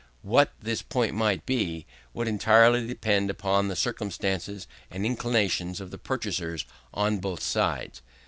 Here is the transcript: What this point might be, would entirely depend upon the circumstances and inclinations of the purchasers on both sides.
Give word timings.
What 0.23 0.51
this 0.59 0.81
point 0.81 1.13
might 1.13 1.45
be, 1.45 1.85
would 2.15 2.27
entirely 2.27 2.87
depend 2.87 3.29
upon 3.29 3.67
the 3.67 3.75
circumstances 3.75 4.65
and 4.89 5.05
inclinations 5.05 5.79
of 5.79 5.91
the 5.91 5.99
purchasers 5.99 6.65
on 6.91 7.19
both 7.19 7.43
sides. 7.43 8.01